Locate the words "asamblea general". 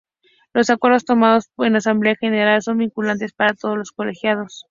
1.75-2.59